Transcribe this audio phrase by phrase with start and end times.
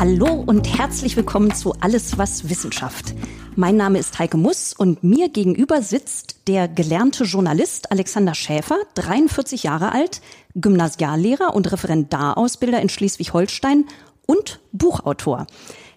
[0.00, 3.14] Hallo und herzlich willkommen zu Alles was Wissenschaft.
[3.54, 9.62] Mein Name ist Heike Muss und mir gegenüber sitzt der gelernte Journalist Alexander Schäfer, 43
[9.62, 10.20] Jahre alt,
[10.56, 13.84] Gymnasiallehrer und Referendarausbilder in Schleswig-Holstein
[14.26, 15.46] und Buchautor.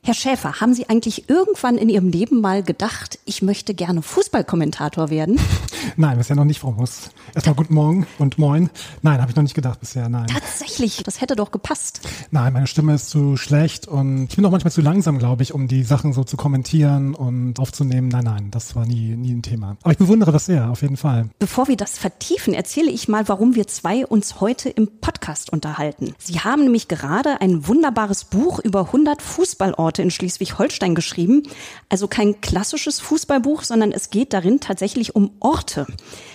[0.08, 5.10] Herr Schäfer, haben Sie eigentlich irgendwann in Ihrem Leben mal gedacht, ich möchte gerne Fußballkommentator
[5.10, 5.38] werden?
[5.98, 7.10] Nein, bisher noch nicht, Frau Muss.
[7.36, 8.70] Erstmal guten Morgen und moin.
[9.02, 10.28] Nein, habe ich noch nicht gedacht bisher, nein.
[10.28, 12.02] Tatsächlich, das hätte doch gepasst.
[12.32, 15.54] Nein, meine Stimme ist zu schlecht und ich bin auch manchmal zu langsam, glaube ich,
[15.54, 18.08] um die Sachen so zu kommentieren und aufzunehmen.
[18.08, 19.78] Nein, nein, das war nie, nie ein Thema.
[19.82, 21.30] Aber ich bewundere das sehr, auf jeden Fall.
[21.40, 26.14] Bevor wir das vertiefen, erzähle ich mal, warum wir zwei uns heute im Podcast unterhalten.
[26.18, 31.44] Sie haben nämlich gerade ein wunderbares Buch über 100 Fußballorte Orte in Schleswig-Holstein geschrieben.
[31.90, 35.88] Also kein klassisches Fußballbuch, sondern es geht darin tatsächlich um Orte.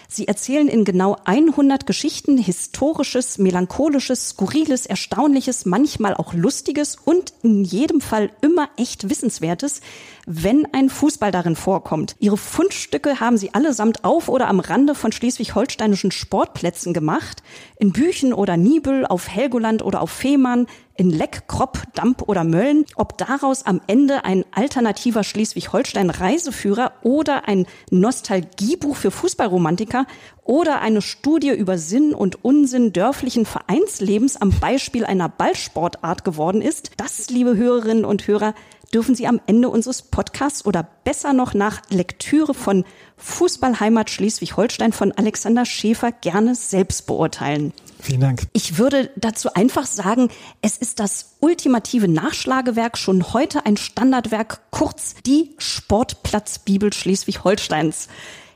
[0.09, 7.65] Sie erzählen in genau 100 Geschichten historisches, melancholisches, skurriles, erstaunliches, manchmal auch lustiges und in
[7.65, 9.81] jedem Fall immer echt wissenswertes,
[10.27, 12.17] wenn ein Fußball darin vorkommt.
[12.19, 17.43] Ihre Fundstücke haben sie allesamt auf oder am Rande von schleswig-holsteinischen Sportplätzen gemacht,
[17.79, 20.67] in Büchen oder Nibel, auf Helgoland oder auf Fehmarn,
[21.03, 27.67] in Leck, Kropp, Damp oder Mölln, ob daraus am Ende ein alternativer Schleswig-Holstein-Reiseführer oder ein
[27.91, 30.07] Nostalgiebuch für Fußballromantiker
[30.45, 36.93] oder eine Studie über Sinn und Unsinn dörflichen Vereinslebens am Beispiel einer Ballsportart geworden ist,
[36.99, 38.55] das, liebe Hörerinnen und Hörer,
[38.93, 42.85] dürfen Sie am Ende unseres Podcasts oder besser noch nach Lektüre von
[43.17, 47.73] Fußballheimat Schleswig-Holstein von Alexander Schäfer gerne selbst beurteilen.
[48.01, 48.43] Vielen Dank.
[48.53, 50.29] Ich würde dazu einfach sagen,
[50.61, 58.09] es ist das ultimative Nachschlagewerk, schon heute ein Standardwerk, kurz die Sportplatzbibel Schleswig-Holsteins.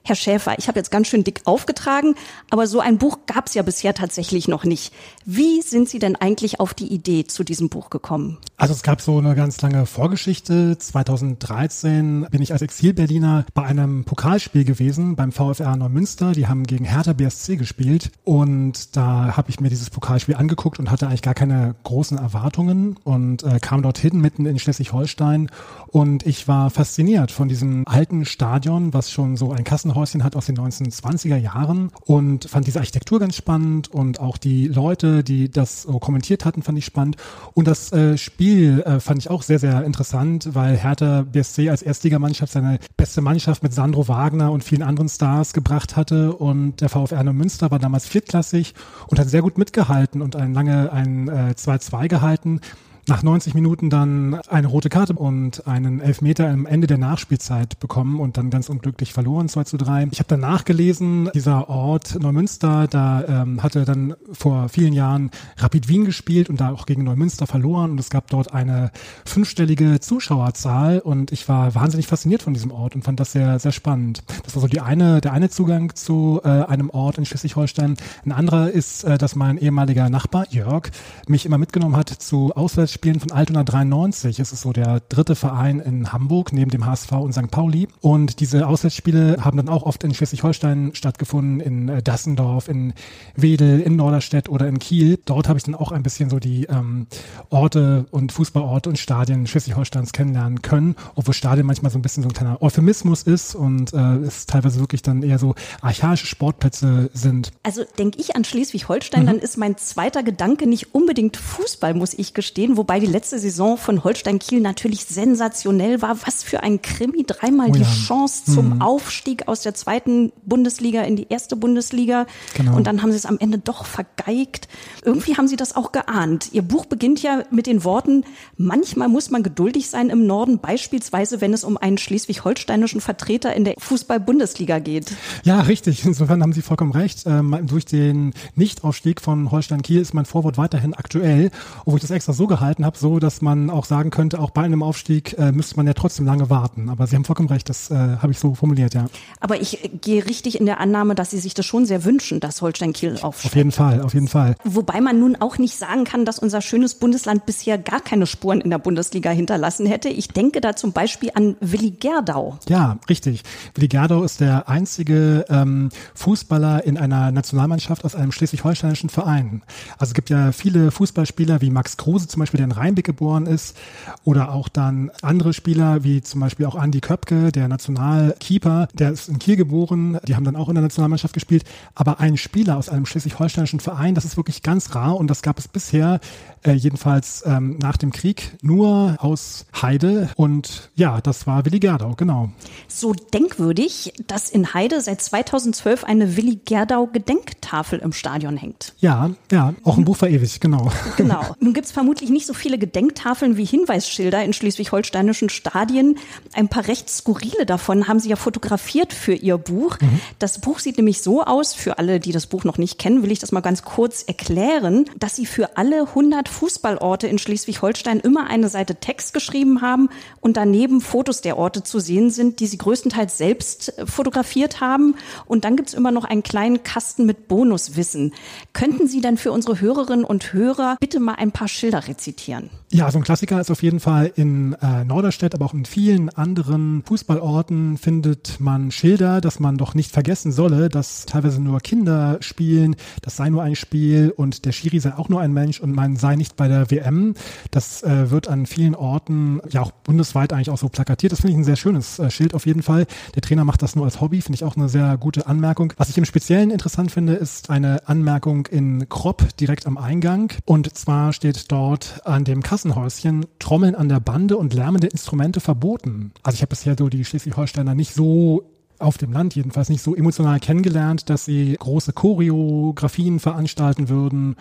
[0.06, 2.14] Herr Schäfer, ich habe jetzt ganz schön dick aufgetragen,
[2.50, 4.92] aber so ein Buch gab es ja bisher tatsächlich noch nicht.
[5.24, 8.38] Wie sind Sie denn eigentlich auf die Idee zu diesem Buch gekommen?
[8.56, 10.78] Also es gab so eine ganz lange Vorgeschichte.
[10.78, 16.30] 2013 bin ich als Exil-Berliner bei einem Pokalspiel gewesen beim VfR Neumünster.
[16.30, 20.88] Die haben gegen Hertha BSC gespielt und da habe ich mir dieses Pokalspiel angeguckt und
[20.88, 25.50] hatte eigentlich gar keine großen Erwartungen und äh, kam dorthin mitten in Schleswig-Holstein
[25.88, 30.36] und ich war fasziniert von diesem alten Stadion, was schon so ein Kassenhaus Häuschen hat
[30.36, 35.50] aus den 1920er Jahren und fand diese Architektur ganz spannend und auch die Leute, die
[35.50, 37.16] das so kommentiert hatten, fand ich spannend.
[37.54, 41.82] Und das äh, Spiel äh, fand ich auch sehr, sehr interessant, weil Hertha BSC als
[41.82, 46.88] Erstligamannschaft seine beste Mannschaft mit Sandro Wagner und vielen anderen Stars gebracht hatte und der
[46.88, 48.74] VfR Münster war damals viertklassig
[49.08, 52.60] und hat sehr gut mitgehalten und ein lange ein 2-2 äh, gehalten
[53.08, 58.18] nach 90 Minuten dann eine rote Karte und einen Elfmeter am Ende der Nachspielzeit bekommen
[58.18, 60.08] und dann ganz unglücklich verloren, 2 zu 3.
[60.10, 65.88] Ich habe dann nachgelesen, dieser Ort Neumünster, da ähm, hatte dann vor vielen Jahren Rapid
[65.88, 68.90] Wien gespielt und da auch gegen Neumünster verloren und es gab dort eine
[69.24, 73.72] fünfstellige Zuschauerzahl und ich war wahnsinnig fasziniert von diesem Ort und fand das sehr, sehr
[73.72, 74.24] spannend.
[74.44, 77.96] Das war so die eine, der eine Zugang zu äh, einem Ort in Schleswig-Holstein.
[78.24, 80.90] Ein anderer ist, äh, dass mein ehemaliger Nachbar Jörg
[81.28, 84.40] mich immer mitgenommen hat zu Auswärts Spielen von Altona 93.
[84.40, 87.50] Es ist so der dritte Verein in Hamburg neben dem HSV und St.
[87.50, 87.88] Pauli.
[88.00, 92.94] Und diese Auswärtsspiele haben dann auch oft in Schleswig-Holstein stattgefunden, in äh, Dassendorf, in
[93.34, 95.18] Wedel, in Norderstedt oder in Kiel.
[95.26, 97.06] Dort habe ich dann auch ein bisschen so die ähm,
[97.50, 102.30] Orte und Fußballorte und Stadien Schleswig-Holsteins kennenlernen können, obwohl Stadion manchmal so ein bisschen so
[102.30, 107.52] ein kleiner Euphemismus ist und äh, es teilweise wirklich dann eher so archaische Sportplätze sind.
[107.62, 109.26] Also denke ich an Schleswig-Holstein, mhm.
[109.26, 113.40] dann ist mein zweiter Gedanke nicht unbedingt Fußball, muss ich gestehen, wo wobei die letzte
[113.40, 116.18] Saison von Holstein Kiel natürlich sensationell war.
[116.24, 117.80] Was für ein Krimi, dreimal oh ja.
[117.80, 118.80] die Chance zum mhm.
[118.80, 122.26] Aufstieg aus der zweiten Bundesliga in die erste Bundesliga.
[122.54, 122.76] Genau.
[122.76, 124.68] Und dann haben sie es am Ende doch vergeigt.
[125.04, 126.50] Irgendwie haben sie das auch geahnt.
[126.52, 128.22] Ihr Buch beginnt ja mit den Worten,
[128.56, 133.64] manchmal muss man geduldig sein im Norden, beispielsweise wenn es um einen schleswig-holsteinischen Vertreter in
[133.64, 135.12] der Fußball-Bundesliga geht.
[135.42, 136.04] Ja, richtig.
[136.04, 137.24] Insofern haben Sie vollkommen recht.
[137.26, 141.50] Ähm, durch den Nichtaufstieg von Holstein Kiel ist mein Vorwort weiterhin aktuell,
[141.80, 144.50] obwohl ich das extra so gehalten gehalten habe, so dass man auch sagen könnte, auch
[144.50, 146.88] bei einem Aufstieg äh, müsste man ja trotzdem lange warten.
[146.88, 149.06] Aber Sie haben vollkommen recht, das äh, habe ich so formuliert, ja.
[149.40, 152.40] Aber ich äh, gehe richtig in der Annahme, dass Sie sich das schon sehr wünschen,
[152.40, 153.52] dass Holstein Kiel aufsteigt.
[153.52, 154.56] Auf jeden Fall, auf jeden Fall.
[154.64, 158.60] Wobei man nun auch nicht sagen kann, dass unser schönes Bundesland bisher gar keine Spuren
[158.60, 160.08] in der Bundesliga hinterlassen hätte.
[160.08, 162.58] Ich denke da zum Beispiel an Willi Gerdau.
[162.68, 163.42] Ja, richtig.
[163.74, 169.62] Willi Gerdau ist der einzige ähm, Fußballer in einer Nationalmannschaft aus einem schleswig-holsteinischen Verein.
[169.98, 173.46] Also es gibt ja viele Fußballspieler wie Max Kruse zum Beispiel, der in Rheinbeck geboren
[173.46, 173.76] ist.
[174.24, 179.28] Oder auch dann andere Spieler, wie zum Beispiel auch Andy Köpke, der Nationalkeeper, der ist
[179.28, 180.18] in Kiel geboren.
[180.28, 181.64] Die haben dann auch in der Nationalmannschaft gespielt.
[181.94, 185.58] Aber ein Spieler aus einem schleswig-holsteinischen Verein, das ist wirklich ganz rar und das gab
[185.58, 186.20] es bisher
[186.66, 190.28] äh, jedenfalls ähm, nach dem Krieg nur aus Heide.
[190.36, 192.50] Und ja, das war Willi Gerdau, genau.
[192.88, 198.94] So denkwürdig, dass in Heide seit 2012 eine Willi Gerdau Gedenktafel im Stadion hängt.
[198.98, 200.90] Ja, ja, auch ein Buch verewigt, genau.
[201.16, 201.54] Genau.
[201.60, 206.18] Nun gibt es vermutlich nicht so viele Gedenktafeln wie Hinweisschilder in schleswig-holsteinischen Stadien.
[206.52, 209.98] Ein paar recht skurrile davon haben Sie ja fotografiert für Ihr Buch.
[210.00, 210.20] Mhm.
[210.38, 213.32] Das Buch sieht nämlich so aus, für alle, die das Buch noch nicht kennen, will
[213.32, 218.48] ich das mal ganz kurz erklären, dass Sie für alle 100 Fußballorte in Schleswig-Holstein immer
[218.48, 220.08] eine Seite Text geschrieben haben
[220.40, 225.14] und daneben Fotos der Orte zu sehen sind, die sie größtenteils selbst äh, fotografiert haben.
[225.46, 228.34] Und dann gibt's immer noch einen kleinen Kasten mit Bonuswissen.
[228.72, 232.35] Könnten Sie dann für unsere Hörerinnen und Hörer bitte mal ein paar Schilder rezitieren?
[232.36, 232.70] zitieren.
[232.92, 236.28] Ja, so ein Klassiker ist auf jeden Fall in äh, Norderstedt, aber auch in vielen
[236.28, 242.38] anderen Fußballorten findet man Schilder, dass man doch nicht vergessen solle, dass teilweise nur Kinder
[242.40, 245.96] spielen, das sei nur ein Spiel und der Schiri sei auch nur ein Mensch und
[245.96, 247.34] man sei nicht bei der WM.
[247.72, 251.32] Das äh, wird an vielen Orten, ja auch bundesweit eigentlich auch so plakatiert.
[251.32, 253.06] Das finde ich ein sehr schönes äh, Schild auf jeden Fall.
[253.34, 255.92] Der Trainer macht das nur als Hobby, finde ich auch eine sehr gute Anmerkung.
[255.96, 260.52] Was ich im Speziellen interessant finde, ist eine Anmerkung in Kropp direkt am Eingang.
[260.66, 266.32] Und zwar steht dort an dem Kassenhäuschen Trommeln an der Bande und lärmende Instrumente verboten.
[266.42, 268.68] Also ich habe bisher so die Schleswig-Holsteiner nicht so
[268.98, 274.56] auf dem Land jedenfalls nicht so emotional kennengelernt, dass sie große Choreografien veranstalten würden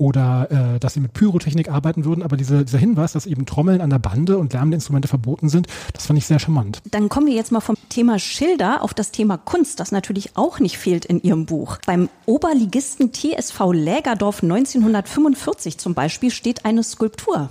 [0.00, 2.22] oder äh, dass sie mit Pyrotechnik arbeiten würden.
[2.22, 5.66] Aber diese, dieser Hinweis, dass eben Trommeln an der Bande und lärmende Instrumente verboten sind,
[5.92, 6.80] das fand ich sehr charmant.
[6.90, 10.58] Dann kommen wir jetzt mal vom Thema Schilder auf das Thema Kunst, das natürlich auch
[10.58, 11.78] nicht fehlt in Ihrem Buch.
[11.86, 17.50] Beim Oberligisten TSV Lägerdorf 1945 zum Beispiel steht eine Skulptur.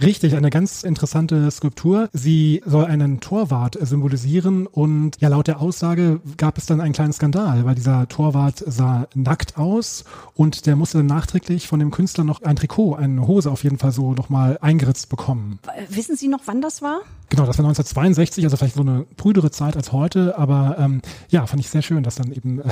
[0.00, 2.10] Richtig, eine ganz interessante Skulptur.
[2.12, 7.12] Sie soll einen Torwart symbolisieren und ja, laut der Aussage gab es dann einen kleinen
[7.12, 10.04] Skandal, weil dieser Torwart sah nackt aus
[10.34, 13.78] und der musste dann nachträglich von dem Künstler noch ein Trikot, eine Hose auf jeden
[13.78, 15.58] Fall so nochmal eingeritzt bekommen.
[15.88, 17.00] Wissen Sie noch, wann das war?
[17.30, 21.46] Genau, das war 1962, also vielleicht so eine prüdere Zeit als heute, aber ähm, ja,
[21.46, 22.64] fand ich sehr schön, dass dann eben äh,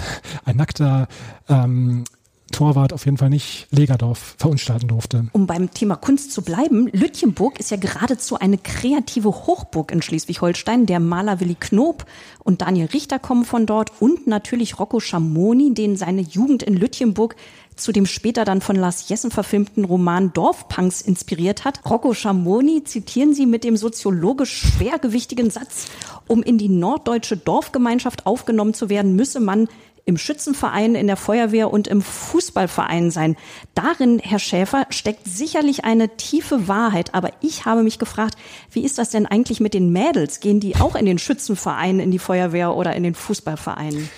[0.45, 1.09] ein nackter
[1.49, 2.05] ähm,
[2.53, 5.27] Torwart auf jeden Fall nicht Legerdorf verunstalten durfte.
[5.33, 10.87] Um beim Thema Kunst zu bleiben, Lütjenburg ist ja geradezu eine kreative Hochburg in Schleswig-Holstein.
[10.87, 12.07] Der Maler Willi Knob
[12.45, 17.35] und Daniel Richter kommen von dort und natürlich Rocco Schamoni, den seine Jugend in Lütjenburg
[17.77, 21.81] zu dem später dann von Lars Jessen verfilmten Roman Dorfpunks inspiriert hat.
[21.89, 25.87] Rocco Schamoni zitieren Sie mit dem soziologisch schwergewichtigen Satz,
[26.29, 29.69] um in die norddeutsche Dorfgemeinschaft aufgenommen zu werden, müsse man
[30.07, 33.37] im Schützenverein, in der Feuerwehr und im Fußballverein sein.
[33.75, 37.15] Darin, Herr Schäfer, steckt sicherlich eine tiefe Wahrheit.
[37.15, 38.37] Aber ich habe mich gefragt,
[38.71, 40.41] wie ist das denn eigentlich mit den Mädels?
[40.41, 44.11] Gehen die auch in den Schützenverein, in die Feuerwehr oder in den Fußballverein?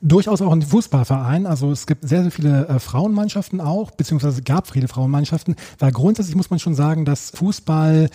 [0.00, 1.46] Durchaus auch in den Fußballverein.
[1.46, 5.56] Also es gibt sehr, sehr viele äh, Frauenmannschaften auch, beziehungsweise gab viele Frauenmannschaften.
[5.78, 8.08] Weil grundsätzlich muss man schon sagen, dass Fußball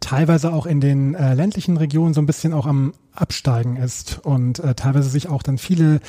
[0.00, 4.58] teilweise auch in den äh, ländlichen Regionen so ein bisschen auch am Absteigen ist und
[4.58, 6.00] äh, teilweise sich auch dann viele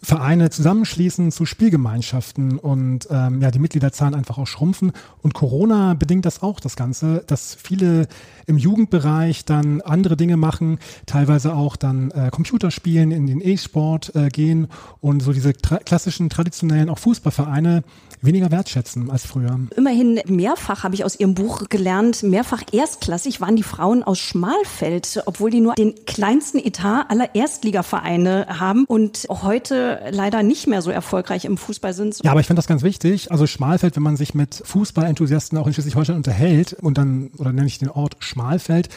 [0.00, 4.92] Vereine zusammenschließen zu Spielgemeinschaften und ähm, ja die Mitgliederzahlen einfach auch schrumpfen.
[5.22, 8.06] Und Corona bedingt das auch das Ganze, dass viele
[8.46, 14.28] im Jugendbereich dann andere Dinge machen, teilweise auch dann äh, Computerspielen in den E-Sport äh,
[14.28, 14.68] gehen.
[15.00, 17.82] Und so diese tra klassischen traditionellen auch Fußballvereine
[18.22, 19.58] weniger wertschätzen als früher.
[19.76, 25.22] Immerhin mehrfach habe ich aus Ihrem Buch gelernt, mehrfach erstklassig waren die Frauen aus Schmalfeld,
[25.26, 30.90] obwohl die nur den kleinsten Etat aller Erstligavereine haben und heute leider nicht mehr so
[30.90, 32.18] erfolgreich im Fußball sind.
[32.22, 33.30] Ja, aber ich finde das ganz wichtig.
[33.30, 37.66] Also Schmalfeld, wenn man sich mit Fußballenthusiasten auch in Schleswig-Holstein unterhält und dann, oder nenne
[37.66, 38.88] ich den Ort Schmalfeld,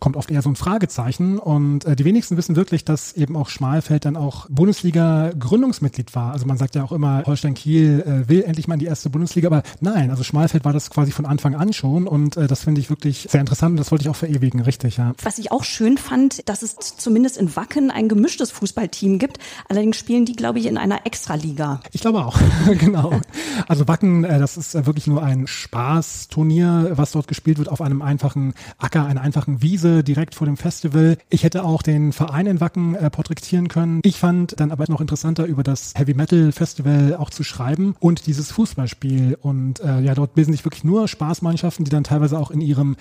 [0.00, 1.38] kommt oft eher so ein Fragezeichen.
[1.38, 6.32] Und äh, die wenigsten wissen wirklich, dass eben auch Schmalfeld dann auch Bundesliga-Gründungsmitglied war.
[6.32, 9.10] Also man sagt ja auch immer, Holstein Kiel äh, will endlich mal in die erste
[9.10, 12.64] Bundesliga, aber nein, also Schmalfeld war das quasi von Anfang an schon und äh, das
[12.64, 15.12] finde ich wirklich sehr interessant und das wollte ich auch verewigen, richtig, ja.
[15.22, 19.38] Was ich auch schön fand, dass es zumindest in Wacken ein gemischtes Fußballteam gibt.
[19.68, 21.80] Allerdings spielen die, glaube ich, in einer Extraliga.
[21.92, 22.40] Ich glaube auch,
[22.78, 23.20] genau.
[23.68, 27.82] Also Wacken, äh, das ist äh, wirklich nur ein Spaßturnier, was dort gespielt wird auf
[27.82, 31.16] einem einfachen Acker, einer einfachen Wiese Kulisse direkt vor dem Festival.
[31.28, 34.00] Ich hätte auch den Verein in Wacken äh, porträtieren können.
[34.04, 38.26] Ich fand dann aber noch interessanter, über das Heavy Metal Festival auch zu schreiben und
[38.26, 39.38] dieses Fußballspiel.
[39.40, 42.96] Und äh, ja, dort bilden sich wirklich nur Spaßmannschaften, die dann teilweise auch in ihrem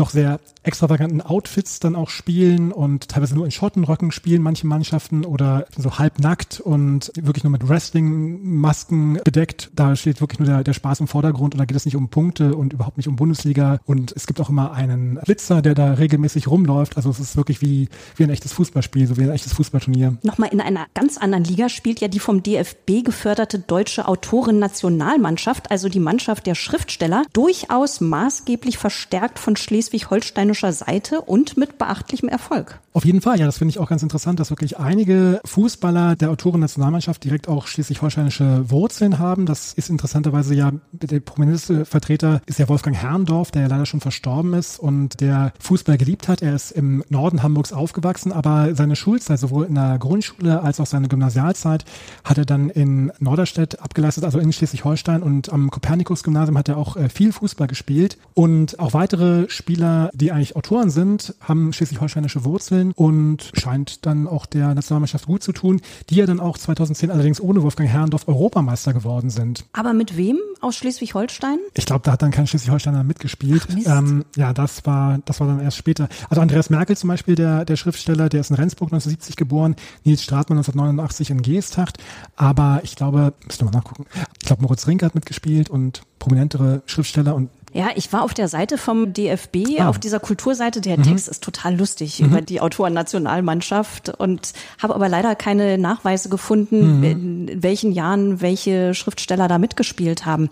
[0.00, 5.24] doch sehr extravaganten Outfits dann auch spielen und teilweise nur in Schottenröcken spielen manche Mannschaften
[5.24, 9.70] oder so halbnackt und wirklich nur mit Wrestling-Masken bedeckt.
[9.74, 12.08] Da steht wirklich nur der, der Spaß im Vordergrund und da geht es nicht um
[12.08, 15.94] Punkte und überhaupt nicht um Bundesliga und es gibt auch immer einen Blitzer, der da
[15.94, 16.96] regelmäßig rumläuft.
[16.96, 20.18] Also es ist wirklich wie, wie ein echtes Fußballspiel, so wie ein echtes Fußballturnier.
[20.22, 25.88] Nochmal in einer ganz anderen Liga spielt ja die vom DFB geförderte deutsche Autoren-Nationalmannschaft, also
[25.88, 29.56] die Mannschaft der Schriftsteller, durchaus maßgeblich verstärkt von
[29.90, 32.80] schleswig-holsteinischer Seite und mit beachtlichem Erfolg.
[32.92, 36.30] Auf jeden Fall, ja, das finde ich auch ganz interessant, dass wirklich einige Fußballer der
[36.30, 39.46] Autoren-Nationalmannschaft direkt auch schleswig-holsteinische Wurzeln haben.
[39.46, 44.00] Das ist interessanterweise ja, der prominenteste Vertreter ist ja Wolfgang Herrndorf, der ja leider schon
[44.00, 46.42] verstorben ist und der Fußball geliebt hat.
[46.42, 50.86] Er ist im Norden Hamburgs aufgewachsen, aber seine Schulzeit, sowohl in der Grundschule als auch
[50.86, 51.84] seine Gymnasialzeit,
[52.24, 56.96] hat er dann in Norderstedt abgeleistet, also in Schleswig-Holstein und am Kopernikus-Gymnasium hat er auch
[56.96, 62.90] äh, viel Fußball gespielt und auch weitere Spieler, die eigentlich Autoren sind, haben schleswig-holsteinische Wurzeln
[62.96, 67.40] und scheint dann auch der Nationalmannschaft gut zu tun, die ja dann auch 2010 allerdings
[67.40, 69.64] ohne Wolfgang Herrndorf Europameister geworden sind.
[69.72, 71.58] Aber mit wem aus Schleswig-Holstein?
[71.74, 73.68] Ich glaube, da hat dann kein Schleswig-Holsteiner mitgespielt.
[73.86, 76.08] Ähm, ja, das war, das war dann erst später.
[76.28, 80.24] Also Andreas Merkel zum Beispiel, der, der Schriftsteller, der ist in Rendsburg 1970 geboren, Nils
[80.24, 81.98] Stratmann 1989 in Geesthacht.
[82.34, 84.06] Aber ich glaube, müssen wir mal nachgucken.
[84.40, 88.48] Ich glaube, Moritz Rinke hat mitgespielt und prominentere Schriftsteller und ja, ich war auf der
[88.48, 89.88] Seite vom DFB, ah.
[89.88, 90.80] auf dieser Kulturseite.
[90.80, 91.04] Der mhm.
[91.04, 92.26] Text ist total lustig mhm.
[92.26, 97.04] über die Autoren-Nationalmannschaft und habe aber leider keine Nachweise gefunden, mhm.
[97.04, 100.50] in welchen Jahren welche Schriftsteller da mitgespielt haben.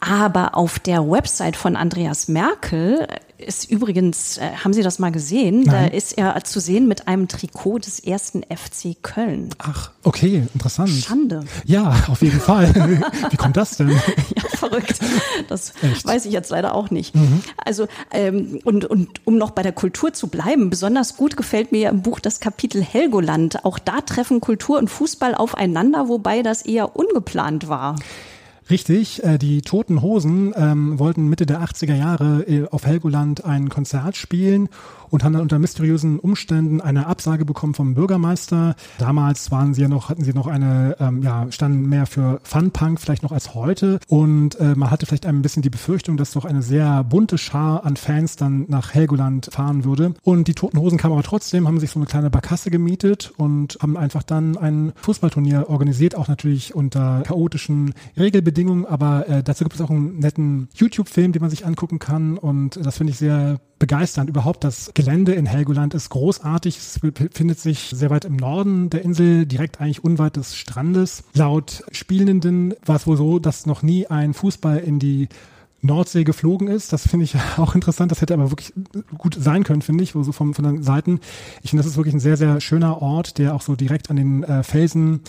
[0.00, 3.06] Aber auf der Website von Andreas Merkel
[3.46, 5.62] ist übrigens, äh, haben Sie das mal gesehen?
[5.62, 5.90] Nein.
[5.90, 9.50] Da ist er zu sehen mit einem Trikot des ersten FC Köln.
[9.58, 10.90] Ach, okay, interessant.
[10.90, 11.44] Schande.
[11.64, 12.74] Ja, auf jeden Fall.
[13.30, 13.90] Wie kommt das denn?
[14.36, 15.00] ja, verrückt.
[15.48, 16.06] Das Echt?
[16.06, 17.14] weiß ich jetzt leider auch nicht.
[17.14, 17.42] Mhm.
[17.56, 21.80] Also, ähm, und, und um noch bei der Kultur zu bleiben, besonders gut gefällt mir
[21.80, 23.64] ja im Buch das Kapitel Helgoland.
[23.64, 27.96] Auch da treffen Kultur und Fußball aufeinander, wobei das eher ungeplant war.
[28.70, 33.68] Richtig, äh, die Toten Hosen ähm, wollten Mitte der 80er Jahre äh, auf Helgoland ein
[33.68, 34.68] Konzert spielen
[35.10, 38.76] und haben dann unter mysteriösen Umständen eine Absage bekommen vom Bürgermeister.
[38.98, 43.00] Damals waren sie ja noch, hatten sie noch eine, ähm, ja, standen mehr für Funpunk
[43.00, 46.44] vielleicht noch als heute und äh, man hatte vielleicht ein bisschen die Befürchtung, dass doch
[46.44, 50.14] eine sehr bunte Schar an Fans dann nach Helgoland fahren würde.
[50.22, 53.78] Und die Toten Hosen kamen aber trotzdem, haben sich so eine kleine Barkasse gemietet und
[53.80, 59.74] haben einfach dann ein Fußballturnier organisiert, auch natürlich unter chaotischen Regelbedingungen, aber äh, dazu gibt
[59.74, 63.60] es auch einen netten YouTube-Film, den man sich angucken kann und das finde ich sehr
[63.80, 64.30] begeisternd.
[64.30, 66.76] Überhaupt das Gelände in Helgoland ist großartig.
[66.76, 71.24] Es befindet sich sehr weit im Norden der Insel, direkt eigentlich unweit des Strandes.
[71.32, 75.28] Laut Spielenden war es wohl so, dass noch nie ein Fußball in die
[75.80, 76.92] Nordsee geflogen ist.
[76.92, 78.12] Das finde ich auch interessant.
[78.12, 78.74] Das hätte aber wirklich
[79.16, 81.20] gut sein können, finde ich, so von, von den Seiten.
[81.62, 84.16] Ich finde, das ist wirklich ein sehr, sehr schöner Ort, der auch so direkt an
[84.16, 85.20] den äh, Felsen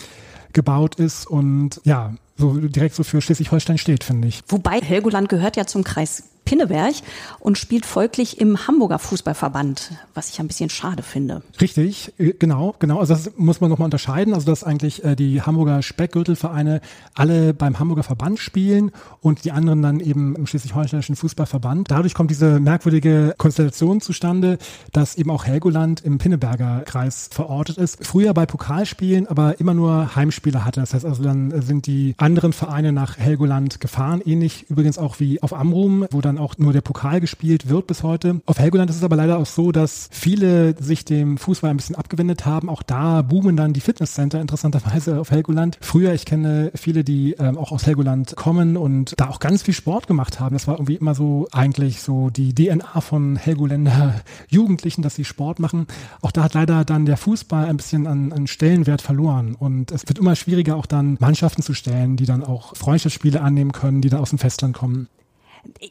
[0.52, 4.42] gebaut ist und ja, so direkt so für Schleswig-Holstein steht, finde ich.
[4.48, 6.94] Wobei Helgoland gehört ja zum Kreis Pinneberg
[7.40, 11.42] und spielt folglich im Hamburger Fußballverband, was ich ein bisschen schade finde.
[11.60, 13.00] Richtig, äh, genau, genau.
[13.00, 14.34] Also das muss man nochmal unterscheiden.
[14.34, 16.80] Also dass eigentlich äh, die Hamburger Speckgürtelvereine
[17.14, 21.90] alle beim Hamburger Verband spielen und die anderen dann eben im Schleswig-Holsteinischen Fußballverband.
[21.90, 24.58] Dadurch kommt diese merkwürdige Konstellation zustande,
[24.92, 28.04] dass eben auch Helgoland im Pinneberger Kreis verortet ist.
[28.04, 30.80] Früher bei Pokalspielen, aber immer nur Heimspiele hatte.
[30.80, 35.42] Das heißt also dann sind die anderen Vereine nach Helgoland gefahren, ähnlich übrigens auch wie
[35.42, 38.40] auf Amrum, wo dann dann auch nur der Pokal gespielt wird bis heute.
[38.46, 41.96] Auf Helgoland ist es aber leider auch so, dass viele sich dem Fußball ein bisschen
[41.96, 42.68] abgewendet haben.
[42.68, 45.78] Auch da boomen dann die Fitnesscenter interessanterweise auf Helgoland.
[45.80, 49.74] Früher, ich kenne viele, die ähm, auch aus Helgoland kommen und da auch ganz viel
[49.74, 50.54] Sport gemacht haben.
[50.54, 54.14] Das war irgendwie immer so eigentlich so die DNA von Helgoländer
[54.48, 55.86] Jugendlichen, dass sie Sport machen.
[56.20, 60.08] Auch da hat leider dann der Fußball ein bisschen an, an Stellenwert verloren und es
[60.08, 64.08] wird immer schwieriger auch dann Mannschaften zu stellen, die dann auch Freundschaftsspiele annehmen können, die
[64.08, 65.08] dann aus dem Festland kommen.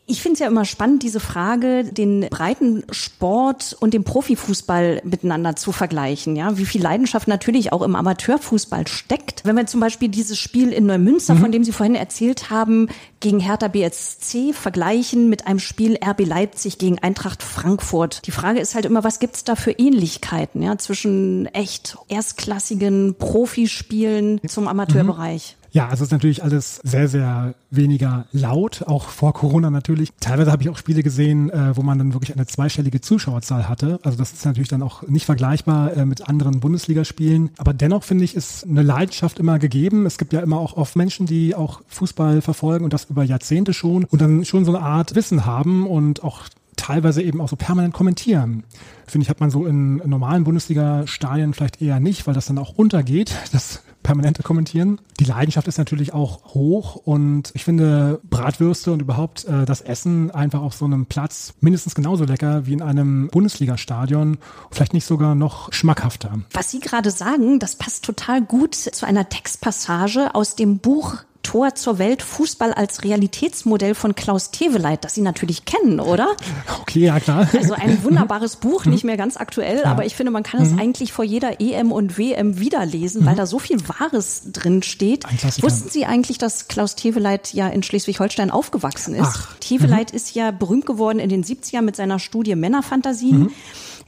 [0.05, 5.55] Ich finde es ja immer spannend, diese Frage, den breiten Sport und den Profifußball miteinander
[5.55, 6.35] zu vergleichen.
[6.35, 9.45] Ja, wie viel Leidenschaft natürlich auch im Amateurfußball steckt.
[9.45, 11.39] Wenn wir zum Beispiel dieses Spiel in Neumünster, mhm.
[11.39, 12.89] von dem Sie vorhin erzählt haben,
[13.21, 18.27] gegen Hertha BSC vergleichen mit einem Spiel RB Leipzig gegen Eintracht Frankfurt.
[18.27, 24.41] Die Frage ist halt immer, was gibt's da für Ähnlichkeiten ja, zwischen echt erstklassigen Profispielen
[24.47, 25.55] zum Amateurbereich?
[25.57, 25.60] Mhm.
[25.73, 30.11] Ja, also es ist natürlich alles sehr, sehr weniger laut, auch vor Corona natürlich.
[30.19, 33.99] Teilweise habe ich auch Spiele gesehen, äh, wo man dann wirklich eine zweistellige Zuschauerzahl hatte.
[34.03, 37.51] Also das ist natürlich dann auch nicht vergleichbar äh, mit anderen Bundesligaspielen.
[37.57, 40.05] Aber dennoch finde ich, ist eine Leidenschaft immer gegeben.
[40.05, 43.73] Es gibt ja immer auch oft Menschen, die auch Fußball verfolgen und das über Jahrzehnte
[43.73, 47.55] schon und dann schon so eine Art Wissen haben und auch teilweise eben auch so
[47.55, 48.63] permanent kommentieren.
[49.07, 52.73] Finde ich, hat man so in normalen Bundesliga-Stadien vielleicht eher nicht, weil das dann auch
[52.77, 54.99] untergeht, das permanente Kommentieren.
[55.19, 60.31] Die Leidenschaft ist natürlich auch hoch und ich finde Bratwürste und überhaupt äh, das Essen
[60.31, 64.37] einfach auf so einem Platz mindestens genauso lecker wie in einem Bundesliga-Stadion,
[64.71, 66.39] vielleicht nicht sogar noch schmackhafter.
[66.53, 71.75] Was Sie gerade sagen, das passt total gut zu einer Textpassage aus dem Buch Tor
[71.75, 76.35] zur Welt Fußball als Realitätsmodell von Klaus Teveleit, das Sie natürlich kennen, oder?
[76.81, 77.47] Okay, ja klar.
[77.57, 79.85] Also ein wunderbares Buch, nicht mehr ganz aktuell, ja.
[79.85, 80.79] aber ich finde, man kann es mhm.
[80.79, 83.25] eigentlich vor jeder EM und WM wiederlesen, mhm.
[83.25, 85.25] weil da so viel Wahres drin steht.
[85.61, 89.21] Wussten Sie eigentlich, dass Klaus Teveleit ja in Schleswig-Holstein aufgewachsen ist?
[89.25, 89.57] Ach.
[89.59, 90.15] Teveleit mhm.
[90.15, 93.39] ist ja berühmt geworden in den 70ern mit seiner Studie Männerfantasien.
[93.39, 93.51] Mhm.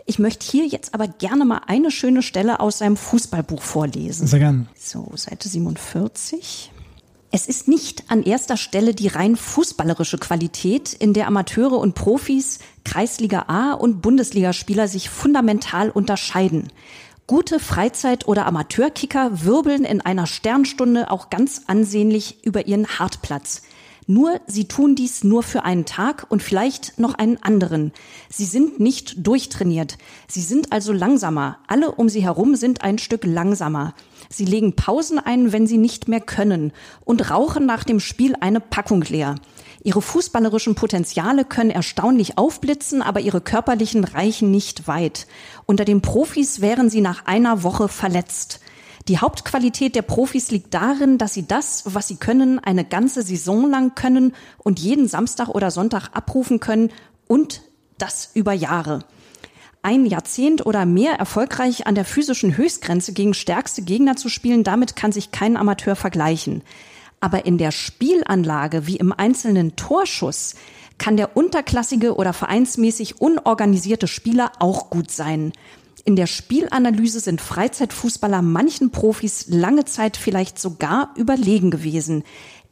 [0.05, 4.27] Ich möchte hier jetzt aber gerne mal eine schöne Stelle aus seinem Fußballbuch vorlesen.
[4.27, 4.67] Sehr gern.
[4.77, 6.71] So, Seite 47.
[7.35, 12.59] Es ist nicht an erster Stelle die rein fußballerische Qualität, in der Amateure und Profis,
[12.85, 16.67] Kreisliga A und Bundesligaspieler sich fundamental unterscheiden.
[17.25, 23.63] Gute Freizeit- oder Amateurkicker wirbeln in einer Sternstunde auch ganz ansehnlich über ihren Hartplatz.
[24.05, 27.93] Nur sie tun dies nur für einen Tag und vielleicht noch einen anderen.
[28.29, 29.97] Sie sind nicht durchtrainiert.
[30.27, 31.57] Sie sind also langsamer.
[31.65, 33.95] Alle um sie herum sind ein Stück langsamer.
[34.33, 36.71] Sie legen Pausen ein, wenn sie nicht mehr können
[37.05, 39.35] und rauchen nach dem Spiel eine Packung leer.
[39.83, 45.27] Ihre fußballerischen Potenziale können erstaunlich aufblitzen, aber ihre körperlichen reichen nicht weit.
[45.67, 48.59] Unter den Profis wären sie nach einer Woche verletzt.
[49.07, 53.69] Die Hauptqualität der Profis liegt darin, dass sie das, was sie können, eine ganze Saison
[53.69, 56.89] lang können und jeden Samstag oder Sonntag abrufen können
[57.27, 57.61] und
[57.99, 59.05] das über Jahre
[59.83, 64.95] ein Jahrzehnt oder mehr erfolgreich an der physischen Höchstgrenze gegen stärkste Gegner zu spielen, damit
[64.95, 66.63] kann sich kein Amateur vergleichen.
[67.19, 70.55] Aber in der Spielanlage wie im einzelnen Torschuss
[70.97, 75.53] kann der unterklassige oder vereinsmäßig unorganisierte Spieler auch gut sein.
[76.05, 82.23] In der Spielanalyse sind Freizeitfußballer manchen Profis lange Zeit vielleicht sogar überlegen gewesen.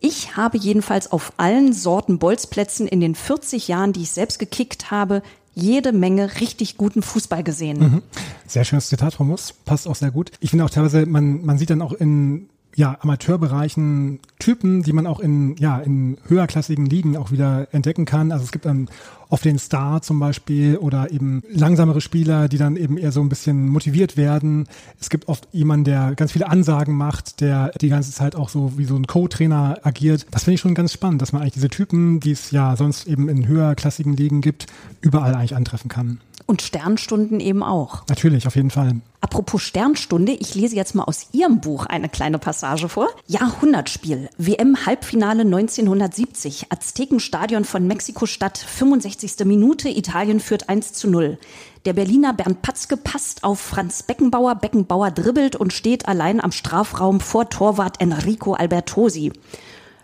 [0.02, 4.92] Ich habe jedenfalls auf allen Sorten Bolzplätzen in den 40 Jahren, die ich selbst gekickt
[4.92, 5.22] habe,
[5.54, 7.80] jede Menge richtig guten Fußball gesehen.
[7.80, 8.02] Mhm.
[8.48, 9.54] Sehr schönes Zitat, Frau Muss.
[9.66, 10.32] Passt auch sehr gut.
[10.40, 15.06] Ich finde auch teilweise, man, man sieht dann auch in ja, Amateurbereichen Typen, die man
[15.06, 18.32] auch in, ja, in höherklassigen Ligen auch wieder entdecken kann.
[18.32, 18.90] Also es gibt dann
[19.30, 23.30] oft den Star zum Beispiel oder eben langsamere Spieler, die dann eben eher so ein
[23.30, 24.68] bisschen motiviert werden.
[25.00, 28.78] Es gibt oft jemanden, der ganz viele Ansagen macht, der die ganze Zeit auch so
[28.78, 30.26] wie so ein Co-Trainer agiert.
[30.32, 33.08] Das finde ich schon ganz spannend, dass man eigentlich diese Typen, die es ja sonst
[33.08, 34.68] eben in höherklassigen Ligen gibt,
[35.02, 36.20] überall eigentlich antreffen kann.
[36.52, 38.04] Und Sternstunden eben auch.
[38.10, 38.96] Natürlich, auf jeden Fall.
[39.22, 43.08] Apropos Sternstunde, ich lese jetzt mal aus Ihrem Buch eine kleine Passage vor.
[43.26, 49.46] Jahrhundertspiel, WM-Halbfinale 1970, Aztekenstadion von Mexiko-Stadt, 65.
[49.46, 51.38] Minute, Italien führt 1 zu 0.
[51.86, 57.22] Der Berliner Bernd Patzke passt auf Franz Beckenbauer, Beckenbauer dribbelt und steht allein am Strafraum
[57.22, 59.32] vor Torwart Enrico Albertosi.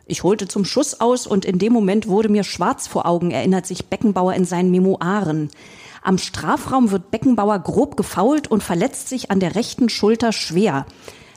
[0.05, 3.65] Ich holte zum Schuss aus und in dem Moment wurde mir schwarz vor Augen, erinnert
[3.65, 5.49] sich Beckenbauer in seinen Memoiren.
[6.07, 10.85] Am Strafraum wird Beckenbauer grob gefault und verletzt sich an der rechten Schulter schwer.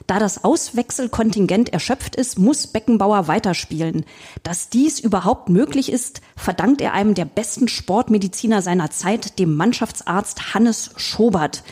[0.07, 4.05] Da das Auswechselkontingent erschöpft ist, muss Beckenbauer weiterspielen.
[4.43, 10.53] Dass dies überhaupt möglich ist, verdankt er einem der besten Sportmediziner seiner Zeit, dem Mannschaftsarzt
[10.53, 11.63] Hannes Schobert.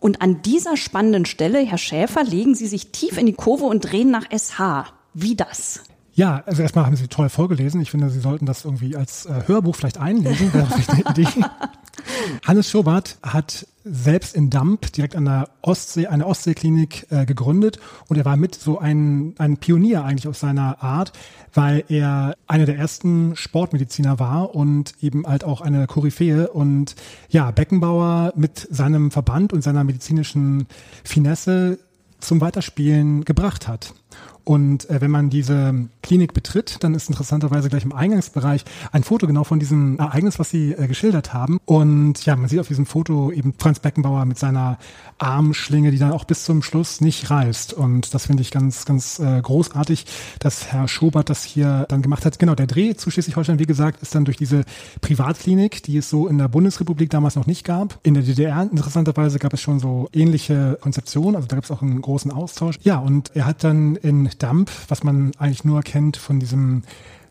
[0.00, 3.82] Und an dieser spannenden Stelle, Herr Schäfer, legen Sie sich tief in die Kurve und
[3.82, 4.92] drehen nach SH.
[5.14, 5.84] Wie das?
[6.12, 7.80] Ja, also erstmal haben Sie toll vorgelesen.
[7.80, 10.52] Ich finde, Sie sollten das irgendwie als äh, Hörbuch vielleicht einlesen.
[10.52, 11.44] Wäre vielleicht eine Idee.
[12.44, 18.16] Hannes Schobert hat selbst in Damp direkt an der Ostsee eine Ostseeklinik äh, gegründet und
[18.16, 21.12] er war mit so ein, ein Pionier eigentlich aus seiner Art,
[21.54, 26.96] weil er einer der ersten Sportmediziner war und eben halt auch eine Koryphäe und
[27.30, 30.66] ja, Beckenbauer mit seinem Verband und seiner medizinischen
[31.04, 31.78] Finesse
[32.20, 33.94] zum Weiterspielen gebracht hat.
[34.48, 39.26] Und äh, wenn man diese Klinik betritt, dann ist interessanterweise gleich im Eingangsbereich ein Foto
[39.26, 41.58] genau von diesem Ereignis, was Sie äh, geschildert haben.
[41.66, 44.78] Und ja, man sieht auf diesem Foto eben Franz Beckenbauer mit seiner
[45.18, 47.74] Armschlinge, die dann auch bis zum Schluss nicht reißt.
[47.74, 50.06] Und das finde ich ganz, ganz äh, großartig,
[50.38, 52.38] dass Herr Schobert das hier dann gemacht hat.
[52.38, 54.64] Genau, der Dreh zu Schleswig-Holstein, wie gesagt, ist dann durch diese
[55.02, 57.98] Privatklinik, die es so in der Bundesrepublik damals noch nicht gab.
[58.02, 61.82] In der DDR interessanterweise gab es schon so ähnliche Konzeptionen, also da gab es auch
[61.82, 62.78] einen großen Austausch.
[62.80, 66.82] Ja, und er hat dann in Dump, was man eigentlich nur kennt von diesem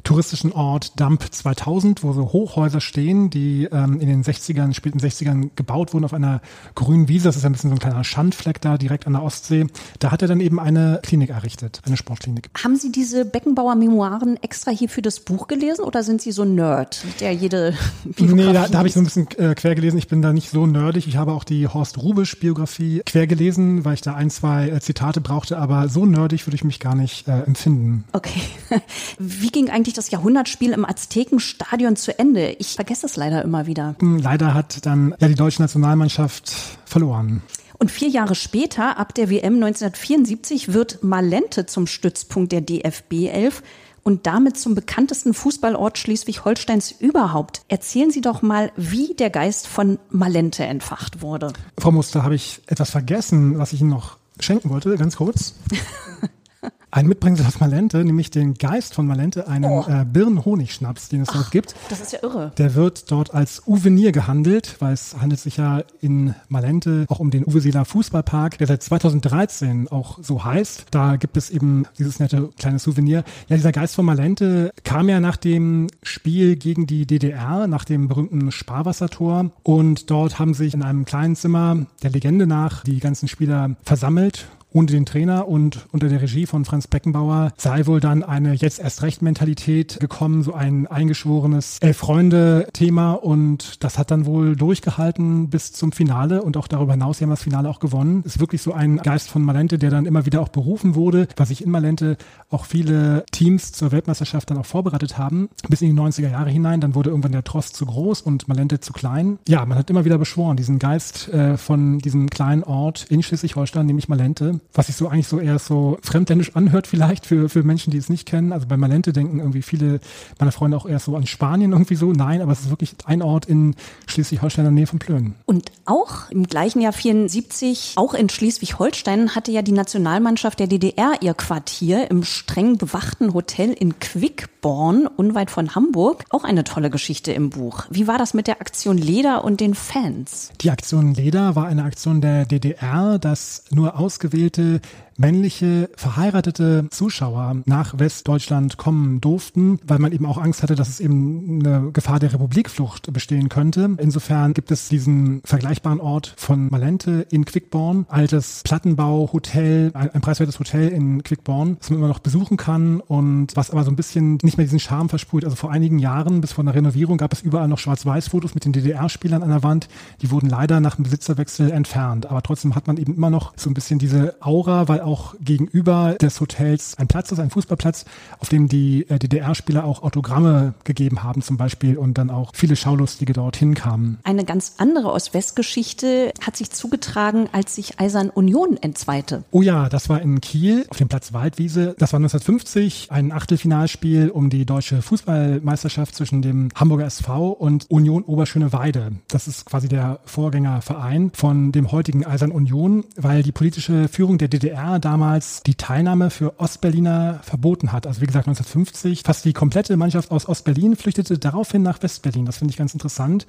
[0.08, 5.50] touristischen Ort Dump 2000, wo so Hochhäuser stehen, die ähm, in den 60ern, späten 60ern
[5.58, 6.40] gebaut wurden auf einer
[6.76, 7.26] grünen Wiese.
[7.26, 9.68] Das ist ein bisschen so ein kleiner Schandfleck da direkt an der Ostsee.
[10.00, 12.50] Da hat er dann eben eine Klinik errichtet, eine Sportklinik.
[12.64, 16.56] Haben Sie diese Beckenbauer-Memoiren extra hier für das Buch gelesen oder sind Sie so ein
[16.56, 17.74] Nerd, der jede
[18.06, 19.98] Biografie Nee, da, da habe ich so ein bisschen äh, quer gelesen.
[19.98, 21.06] Ich bin da nicht so nerdig.
[21.10, 25.20] Ich habe auch die Horst Rubisch-Biografie quer gelesen, weil ich da ein, zwei äh, Zitate
[25.20, 28.06] brauchte, aber so nerdig würde ich mich gar nicht äh, empfinden.
[28.14, 28.40] Okay.
[29.20, 32.52] Wie ging eigentlich das Jahrhundertspiel im Aztekenstadion zu Ende?
[32.60, 33.96] Ich vergesse es leider immer wieder.
[34.00, 36.54] Hm, leider hat dann ja die deutsche Nationalmannschaft
[36.86, 37.42] verloren.
[37.80, 43.62] Und vier Jahre später, ab der WM 1974, wird Malente zum Stützpunkt der DFB 11
[44.08, 47.64] und damit zum bekanntesten Fußballort Schleswig-Holsteins überhaupt.
[47.68, 51.52] Erzählen Sie doch mal, wie der Geist von Malente entfacht wurde.
[51.78, 55.56] Frau Muster, habe ich etwas vergessen, was ich Ihnen noch schenken wollte, ganz kurz.
[56.90, 59.86] ein Mitbringsel aus Malente, nämlich den Geist von Malente, einen oh.
[59.88, 61.76] äh, Birnenhonigschnaps, den es Ach, dort gibt.
[61.90, 62.54] Das ist ja irre.
[62.58, 67.30] Der wird dort als Uvenir gehandelt, weil es handelt sich ja in Malente auch um
[67.30, 70.86] den Uweseeler Fußballpark, der seit 2013 auch so heißt.
[70.92, 73.24] Da gibt es eben dieses nette kleine Souvenir.
[73.50, 78.08] Ja, dieser Geist von Malente kam ja nach dem Spiel gegen die DDR, nach dem
[78.08, 79.52] berühmten Sparwassertor.
[79.64, 84.48] Und dort haben sich in einem kleinen Zimmer der Legende nach die ganzen Spieler versammelt
[84.78, 88.80] ohne den Trainer und unter der Regie von Franz Beckenbauer sei wohl dann eine jetzt
[88.80, 95.72] erst recht Mentalität gekommen, so ein eingeschworenes Elf-Freunde-Thema und das hat dann wohl durchgehalten bis
[95.72, 98.22] zum Finale und auch darüber hinaus, haben das Finale auch gewonnen.
[98.24, 101.48] Ist wirklich so ein Geist von Malente, der dann immer wieder auch berufen wurde, was
[101.48, 102.16] sich in Malente
[102.52, 106.82] auch viele Teams zur Weltmeisterschaft dann auch vorbereitet haben, bis in die 90er Jahre hinein.
[106.82, 109.40] Dann wurde irgendwann der Trost zu groß und Malente zu klein.
[109.48, 113.88] Ja, man hat immer wieder beschworen, diesen Geist äh, von diesem kleinen Ort in Schleswig-Holstein,
[113.88, 117.92] nämlich Malente, was sich so eigentlich so eher so fremdländisch anhört vielleicht für, für Menschen,
[117.92, 118.52] die es nicht kennen.
[118.52, 120.00] Also bei Malente denken irgendwie viele
[120.40, 122.12] meiner Freunde auch eher so an Spanien irgendwie so.
[122.12, 123.76] Nein, aber es ist wirklich ein Ort in
[124.08, 125.36] Schleswig-Holstein in der Nähe von Plön.
[125.46, 131.14] Und auch im gleichen Jahr 74, auch in Schleswig-Holstein, hatte ja die Nationalmannschaft der DDR
[131.22, 136.24] ihr Quartier im streng bewachten Hotel in Quickborn, unweit von Hamburg.
[136.30, 137.86] Auch eine tolle Geschichte im Buch.
[137.90, 140.52] Wie war das mit der Aktion Leder und den Fans?
[140.62, 144.82] Die Aktion Leder war eine Aktion der DDR, dass nur ausgewählte gewählte
[145.18, 151.00] männliche verheiratete Zuschauer nach Westdeutschland kommen durften, weil man eben auch Angst hatte, dass es
[151.00, 153.96] eben eine Gefahr der Republikflucht bestehen könnte.
[153.98, 160.60] Insofern gibt es diesen vergleichbaren Ort von Malente in Quickborn, altes Plattenbau-Hotel, ein, ein, preiswertes
[160.60, 164.38] Hotel in Quickborn, das man immer noch besuchen kann und was aber so ein bisschen
[164.44, 165.44] nicht mehr diesen Charme versprüht.
[165.44, 168.74] Also vor einigen Jahren, bis vor einer Renovierung, gab es überall noch Schwarz-Weiß-Fotos mit den
[168.74, 169.88] DDR-Spielern an der Wand.
[170.22, 172.28] Die wurden leider nach dem Besitzerwechsel entfernt.
[172.28, 176.16] Aber trotzdem hat man eben immer noch so ein bisschen diese Aura, weil auch gegenüber
[176.22, 178.06] des Hotels ein Platz ist, ein Fußballplatz,
[178.40, 182.76] auf dem die äh, DDR-Spieler auch Autogramme gegeben haben zum Beispiel und dann auch viele
[182.76, 184.20] Schaulustige dorthin kamen.
[184.24, 189.44] Eine ganz andere Ost-West-Geschichte hat sich zugetragen, als sich Eisern Union entzweite.
[189.52, 191.96] Oh ja, das war in Kiel auf dem Platz Waldwiese.
[191.98, 198.24] Das war 1950 ein Achtelfinalspiel um die deutsche Fußballmeisterschaft zwischen dem Hamburger SV und Union
[198.24, 199.14] Oberschöneweide.
[199.30, 204.50] Das ist quasi der Vorgängerverein von dem heutigen Eisern Union, weil die politische Führung der
[204.50, 208.08] DDR damals die Teilnahme für Ostberliner verboten hat.
[208.08, 209.24] Also wie gesagt 1950.
[209.24, 212.46] Fast die komplette Mannschaft aus Ostberlin flüchtete daraufhin nach Westberlin.
[212.46, 213.46] Das finde ich ganz interessant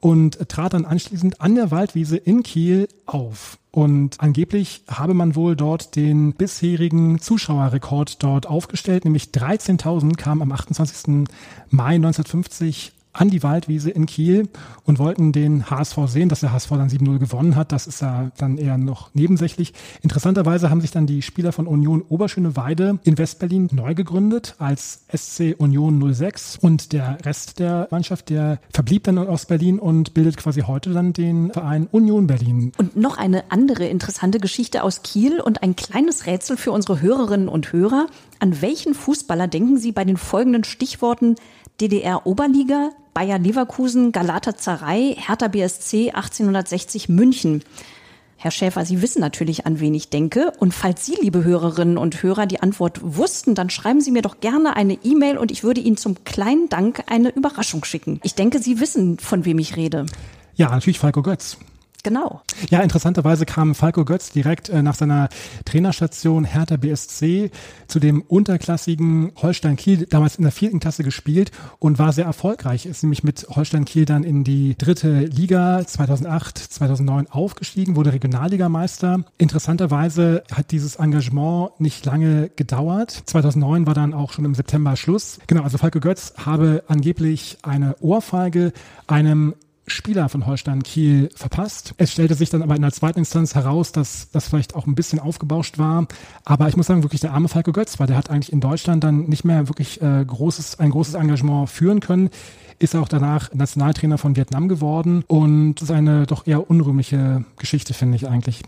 [0.00, 3.58] und trat dann anschließend an der Waldwiese in Kiel auf.
[3.70, 10.52] Und angeblich habe man wohl dort den bisherigen Zuschauerrekord dort aufgestellt, nämlich 13.000 kamen am
[10.52, 11.26] 28.
[11.68, 14.48] Mai 1950 an die Waldwiese in Kiel
[14.84, 17.72] und wollten den HSV sehen, dass der HSV dann 7-0 gewonnen hat.
[17.72, 19.74] Das ist ja dann eher noch nebensächlich.
[20.02, 25.54] Interessanterweise haben sich dann die Spieler von Union Oberschöneweide in Westberlin neu gegründet als SC
[25.58, 30.62] Union 06 und der Rest der Mannschaft, der verblieb dann in Ostberlin und bildet quasi
[30.62, 32.72] heute dann den Verein Union Berlin.
[32.78, 37.48] Und noch eine andere interessante Geschichte aus Kiel und ein kleines Rätsel für unsere Hörerinnen
[37.48, 38.06] und Hörer.
[38.38, 41.36] An welchen Fußballer denken Sie bei den folgenden Stichworten
[41.80, 47.64] DDR Oberliga, Bayer Leverkusen, Galatasaray, Hertha BSC 1860 München.
[48.36, 50.52] Herr Schäfer, Sie wissen natürlich, an wen ich denke.
[50.58, 54.40] Und falls Sie, liebe Hörerinnen und Hörer, die Antwort wussten, dann schreiben Sie mir doch
[54.40, 58.20] gerne eine E-Mail und ich würde Ihnen zum kleinen Dank eine Überraschung schicken.
[58.22, 60.06] Ich denke, Sie wissen, von wem ich rede.
[60.54, 61.56] Ja, natürlich Falco Götz.
[62.02, 62.40] Genau.
[62.70, 65.28] Ja, interessanterweise kam Falco Götz direkt äh, nach seiner
[65.64, 67.50] Trainerstation Hertha BSC
[67.88, 72.86] zu dem unterklassigen Holstein Kiel, damals in der vierten Klasse gespielt und war sehr erfolgreich.
[72.86, 79.24] Ist nämlich mit Holstein Kiel dann in die dritte Liga 2008, 2009 aufgestiegen, wurde Regionalligameister.
[79.38, 83.10] Interessanterweise hat dieses Engagement nicht lange gedauert.
[83.26, 85.38] 2009 war dann auch schon im September Schluss.
[85.46, 88.72] Genau, also Falco Götz habe angeblich eine Ohrfeige
[89.06, 89.54] einem
[89.90, 91.94] Spieler von Holstein Kiel verpasst.
[91.96, 94.94] Es stellte sich dann aber in der zweiten Instanz heraus, dass das vielleicht auch ein
[94.94, 96.06] bisschen aufgebauscht war.
[96.44, 99.04] Aber ich muss sagen, wirklich der arme Falco Götz, weil der hat eigentlich in Deutschland
[99.04, 102.30] dann nicht mehr wirklich äh, großes, ein großes Engagement führen können
[102.80, 108.16] ist auch danach Nationaltrainer von Vietnam geworden und ist eine doch eher unrühmliche Geschichte, finde
[108.16, 108.62] ich eigentlich.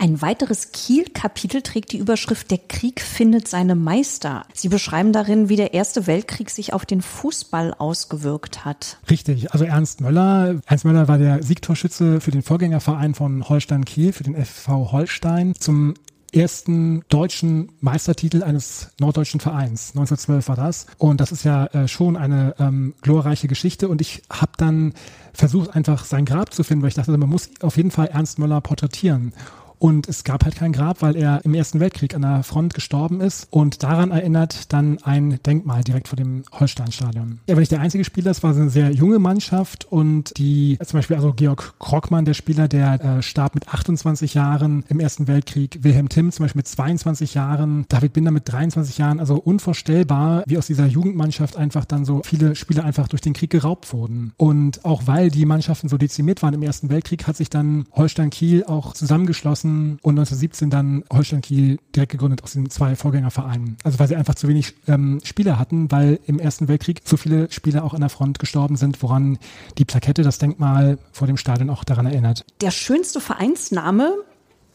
[0.00, 4.46] Ein weiteres Kiel-Kapitel trägt die Überschrift Der Krieg findet seine Meister.
[4.54, 8.96] Sie beschreiben darin, wie der Erste Weltkrieg sich auf den Fußball ausgewirkt hat.
[9.10, 10.58] Richtig, also Ernst Möller.
[10.64, 15.52] Ernst Möller war der Siegtorschütze für den Vorgängerverein von Holstein Kiel, für den FV Holstein.
[15.58, 15.92] Zum
[16.32, 19.90] ersten deutschen Meistertitel eines norddeutschen Vereins.
[19.90, 20.86] 1912 war das.
[20.96, 23.88] Und das ist ja äh, schon eine ähm, glorreiche Geschichte.
[23.88, 24.94] Und ich habe dann
[25.34, 28.38] versucht, einfach sein Grab zu finden, weil ich dachte, man muss auf jeden Fall Ernst
[28.38, 29.32] Möller porträtieren.
[29.80, 33.22] Und es gab halt kein Grab, weil er im Ersten Weltkrieg an der Front gestorben
[33.22, 33.48] ist.
[33.50, 37.40] Und daran erinnert dann ein Denkmal direkt vor dem Holsteinstadion.
[37.46, 40.98] Er war nicht der einzige Spieler, es war eine sehr junge Mannschaft und die, zum
[40.98, 45.78] Beispiel also Georg Krockmann, der Spieler, der äh, starb mit 28 Jahren im Ersten Weltkrieg,
[45.82, 50.58] Wilhelm Timm zum Beispiel mit 22 Jahren, David Binder mit 23 Jahren, also unvorstellbar, wie
[50.58, 54.32] aus dieser Jugendmannschaft einfach dann so viele Spieler einfach durch den Krieg geraubt wurden.
[54.36, 58.28] Und auch weil die Mannschaften so dezimiert waren im Ersten Weltkrieg, hat sich dann Holstein
[58.28, 59.69] Kiel auch zusammengeschlossen
[60.02, 63.76] und 1917 dann Holstein Kiel direkt gegründet aus den zwei Vorgängervereinen.
[63.84, 67.50] Also weil sie einfach zu wenig ähm, Spieler hatten, weil im Ersten Weltkrieg so viele
[67.50, 69.38] Spieler auch an der Front gestorben sind, woran
[69.78, 72.44] die Plakette, das Denkmal vor dem Stadion auch daran erinnert.
[72.60, 74.14] Der schönste Vereinsname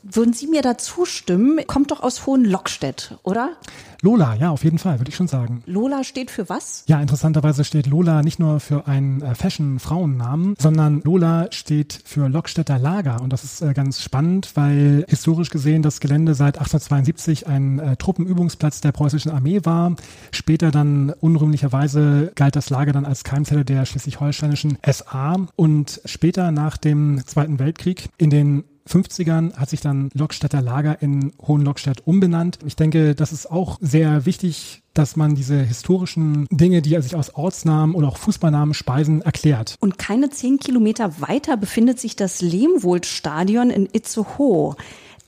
[0.05, 1.59] würden Sie mir da zustimmen?
[1.67, 3.57] Kommt doch aus Hohenlockstedt, oder?
[4.01, 5.63] Lola, ja, auf jeden Fall, würde ich schon sagen.
[5.65, 6.83] Lola steht für was?
[6.85, 12.77] Ja, interessanterweise steht Lola nicht nur für einen äh, Fashion-Frauennamen, sondern Lola steht für Lockstädter
[12.77, 13.21] Lager.
[13.21, 17.95] Und das ist äh, ganz spannend, weil historisch gesehen das Gelände seit 1872 ein äh,
[17.95, 19.95] Truppenübungsplatz der preußischen Armee war.
[20.31, 25.37] Später dann unrühmlicherweise galt das Lager dann als Keimzelle der schleswig-holsteinischen SA.
[25.55, 31.33] Und später nach dem Zweiten Weltkrieg in den 50ern hat sich dann Lockstädter Lager in
[31.41, 32.59] Hohenlockstedt umbenannt.
[32.65, 37.33] Ich denke, das ist auch sehr wichtig, dass man diese historischen Dinge, die sich aus
[37.33, 39.75] Ortsnamen oder auch Fußballnamen speisen, erklärt.
[39.79, 44.75] Und keine zehn Kilometer weiter befindet sich das Lehmwold-Stadion in Itzehoe.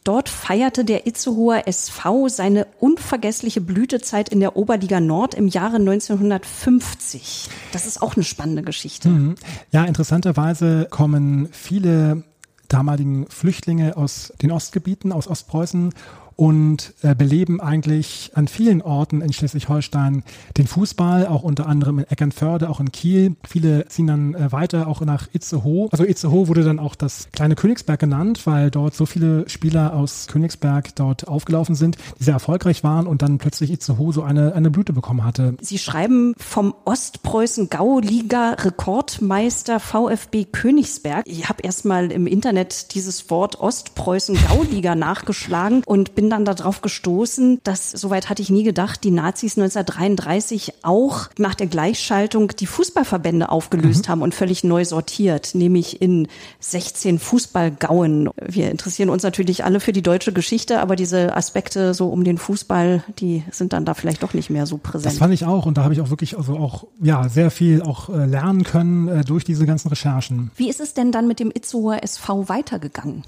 [0.04, 7.50] Dort feierte der Itzehoer SV seine unvergessliche Blütezeit in der Oberliga Nord im Jahre 1950.
[7.74, 9.10] Das ist auch eine spannende Geschichte.
[9.10, 9.36] Mhm.
[9.72, 12.24] Ja, interessanterweise kommen viele
[12.67, 15.93] damaligen Flüchtlinge aus den Ostgebieten, aus Ostpreußen
[16.38, 20.23] und äh, beleben eigentlich an vielen Orten in Schleswig-Holstein
[20.56, 23.36] den Fußball, auch unter anderem in Eckernförde, auch in Kiel.
[23.45, 25.89] Viele ziehen dann äh, weiter auch nach Itzehoe.
[25.91, 30.28] Also Itzehoe wurde dann auch das kleine Königsberg genannt, weil dort so viele Spieler aus
[30.28, 34.69] Königsberg dort aufgelaufen sind, die sehr erfolgreich waren und dann plötzlich Itzehoe so eine, eine
[34.69, 35.56] Blüte bekommen hatte.
[35.62, 41.23] Sie schreiben vom Ostpreußen-Gauliga-Rekordmeister VfB Königsberg.
[41.26, 47.61] Ich habe erstmal im Internet dieses Wort Ostpreußen-Gauliga nachgeschlagen und bin bin dann darauf gestoßen,
[47.63, 53.47] dass, soweit hatte ich nie gedacht, die Nazis 1933 auch nach der Gleichschaltung die Fußballverbände
[53.47, 54.11] aufgelöst mhm.
[54.11, 56.27] haben und völlig neu sortiert, nämlich in
[56.59, 58.29] 16 Fußballgauen.
[58.45, 62.37] Wir interessieren uns natürlich alle für die deutsche Geschichte, aber diese Aspekte so um den
[62.37, 65.13] Fußball, die sind dann da vielleicht doch nicht mehr so präsent.
[65.13, 67.81] Das fand ich auch und da habe ich auch wirklich also auch ja sehr viel
[67.81, 70.51] auch äh, lernen können äh, durch diese ganzen Recherchen.
[70.57, 73.23] Wie ist es denn dann mit dem Itzehoer SV weitergegangen?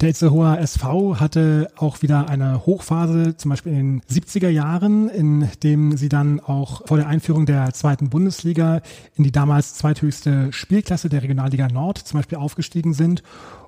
[0.00, 5.48] Der Itzehoer SV hatte auch wieder eine Hochphase, zum Beispiel in den 70er Jahren, in
[5.62, 8.80] dem sie dann auch vor der Einführung der zweiten Bundesliga
[9.16, 13.22] in die damals zweithöchste Spielklasse der Regionalliga Nord zum Beispiel aufgestiegen sind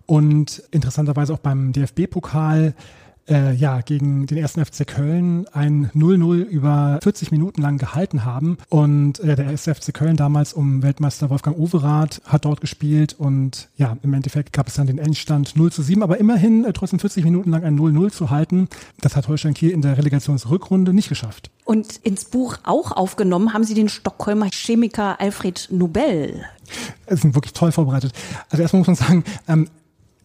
[0.06, 2.74] und interessanterweise auch beim DFB-Pokal
[3.30, 8.58] äh, ja, gegen den ersten FC Köln ein 0-0 über 40 Minuten lang gehalten haben.
[8.68, 13.68] Und äh, der erste FC Köln damals um Weltmeister Wolfgang Overath hat dort gespielt und
[13.76, 16.98] ja, im Endeffekt gab es dann den Endstand 0 zu 7, aber immerhin äh, trotzdem
[16.98, 18.68] 40 Minuten lang ein 0-0 zu halten.
[19.00, 21.50] Das hat Holstein Kiel in der Relegationsrückrunde nicht geschafft.
[21.64, 26.44] Und ins Buch auch aufgenommen haben Sie den Stockholmer Chemiker Alfred Nobel.
[27.06, 28.12] Es sind wirklich toll vorbereitet.
[28.48, 29.68] Also erstmal muss man sagen, ähm,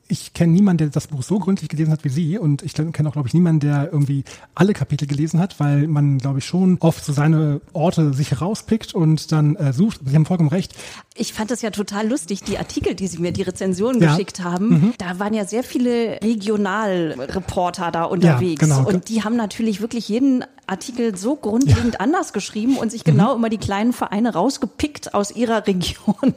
[0.08, 3.10] ich kenne niemanden, der das Buch so gründlich gelesen hat wie Sie und ich kenne
[3.10, 6.78] auch, glaube ich, niemanden, der irgendwie alle Kapitel gelesen hat, weil man, glaube ich, schon
[6.80, 10.02] oft so seine Orte sich rauspickt und dann äh, sucht.
[10.06, 10.76] Sie haben vollkommen recht.
[11.16, 14.12] Ich fand es ja total lustig, die Artikel, die Sie mir, die Rezensionen ja.
[14.12, 14.70] geschickt haben.
[14.70, 14.94] Mhm.
[14.98, 18.62] Da waren ja sehr viele Regionalreporter da unterwegs.
[18.62, 18.88] Ja, genau.
[18.88, 22.00] Und die haben natürlich wirklich jeden Artikel so grundlegend ja.
[22.00, 23.40] anders geschrieben und sich genau mhm.
[23.40, 26.36] immer die kleinen Vereine rausgepickt aus ihrer Region.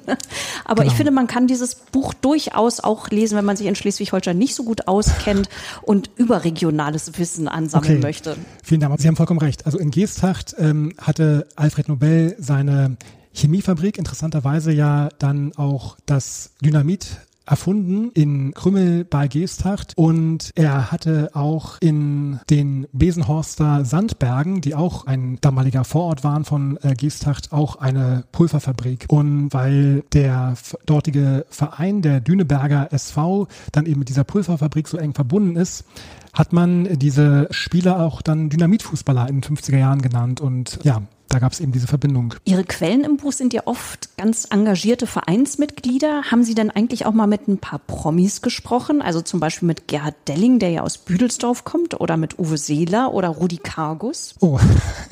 [0.65, 0.87] Aber genau.
[0.87, 4.55] ich finde, man kann dieses Buch durchaus auch lesen, wenn man sich in Schleswig-Holstein nicht
[4.55, 5.49] so gut auskennt
[5.83, 8.03] und überregionales Wissen ansammeln okay.
[8.03, 8.37] möchte.
[8.63, 8.99] Vielen Dank.
[9.01, 9.67] Sie haben vollkommen recht.
[9.67, 12.97] Also in Geesthacht ähm, hatte Alfred Nobel seine
[13.33, 17.19] Chemiefabrik interessanterweise ja dann auch das Dynamit
[17.49, 25.07] erfunden in Krümmel bei Geesthacht und er hatte auch in den Besenhorster Sandbergen, die auch
[25.07, 29.07] ein damaliger Vorort waren von äh, Geesthacht, auch eine Pulverfabrik.
[29.09, 30.55] Und weil der
[30.87, 35.85] dortige Verein, der Düneberger SV, dann eben mit dieser Pulverfabrik so eng verbunden ist,
[36.33, 40.41] hat man diese Spieler auch dann Dynamitfußballer in den 50er Jahren genannt.
[40.41, 42.35] Und ja, da gab es eben diese Verbindung.
[42.45, 46.23] Ihre Quellen im Buch sind ja oft ganz engagierte Vereinsmitglieder.
[46.31, 49.03] Haben Sie denn eigentlich auch mal mit ein paar Promis gesprochen?
[49.03, 53.13] Also zum Beispiel mit Gerhard Delling, der ja aus Büdelsdorf kommt, oder mit Uwe Seeler
[53.13, 54.37] oder Rudi Kargus?
[54.41, 54.59] Oh,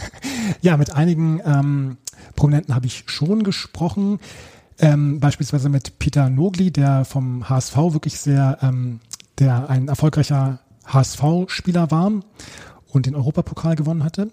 [0.62, 1.96] ja, mit einigen ähm,
[2.34, 4.18] Prominenten habe ich schon gesprochen.
[4.78, 9.00] Ähm, beispielsweise mit Peter Nogli, der vom HSV wirklich sehr, ähm,
[9.38, 12.12] der ein erfolgreicher HSV-Spieler war
[12.88, 14.30] und den Europapokal gewonnen hatte.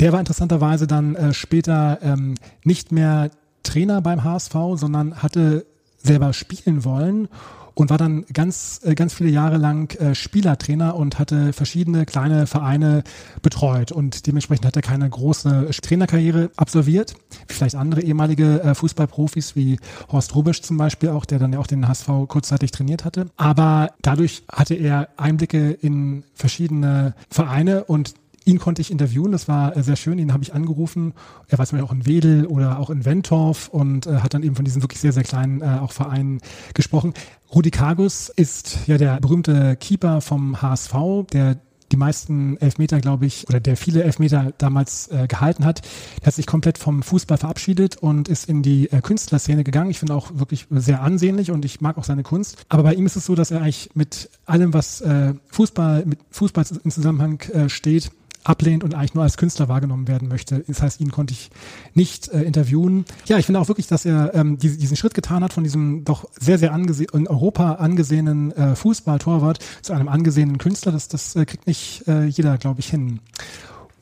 [0.00, 2.34] Der war interessanterweise dann äh, später ähm,
[2.64, 3.30] nicht mehr
[3.62, 5.66] Trainer beim HSV, sondern hatte
[6.02, 7.28] selber spielen wollen
[7.74, 12.46] und war dann ganz, äh, ganz viele Jahre lang äh, Spielertrainer und hatte verschiedene kleine
[12.46, 13.04] Vereine
[13.42, 17.14] betreut und dementsprechend hat er keine große Trainerkarriere absolviert,
[17.48, 19.78] wie vielleicht andere ehemalige äh, Fußballprofis wie
[20.10, 23.26] Horst Rubisch zum Beispiel auch, der dann ja auch den HSV kurzzeitig trainiert hatte.
[23.36, 29.76] Aber dadurch hatte er Einblicke in verschiedene Vereine und ihn konnte ich interviewen, das war
[29.76, 31.14] äh, sehr schön, ihn habe ich angerufen.
[31.48, 34.42] Er war zum Beispiel auch in Wedel oder auch in Wentorf und äh, hat dann
[34.42, 36.40] eben von diesen wirklich sehr, sehr kleinen äh, auch Vereinen
[36.74, 37.14] gesprochen.
[37.54, 40.94] Rudi Kargus ist ja der berühmte Keeper vom HSV,
[41.32, 41.58] der
[41.92, 45.82] die meisten Elfmeter, glaube ich, oder der viele Elfmeter damals äh, gehalten hat.
[46.20, 49.90] Der hat sich komplett vom Fußball verabschiedet und ist in die äh, Künstlerszene gegangen.
[49.90, 52.64] Ich finde auch wirklich sehr ansehnlich und ich mag auch seine Kunst.
[52.68, 56.20] Aber bei ihm ist es so, dass er eigentlich mit allem, was äh, Fußball, mit
[56.30, 58.12] Fußball in Zusammenhang äh, steht,
[58.44, 60.64] ablehnt und eigentlich nur als Künstler wahrgenommen werden möchte.
[60.66, 61.50] Das heißt, ihn konnte ich
[61.94, 63.04] nicht äh, interviewen.
[63.26, 66.04] Ja, ich finde auch wirklich, dass er ähm, die, diesen Schritt getan hat von diesem
[66.04, 66.70] doch sehr, sehr
[67.12, 70.92] in Europa angesehenen äh, Fußballtorwart zu einem angesehenen Künstler.
[70.92, 73.20] Das, das äh, kriegt nicht äh, jeder, glaube ich, hin.